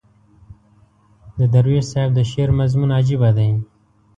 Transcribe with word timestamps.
د 1.37 1.39
درویش 1.53 1.85
صاحب 1.91 2.09
د 2.15 2.19
شعر 2.31 2.49
مضمون 2.59 2.89
عجیبه 2.99 3.29
دی. 3.37 3.49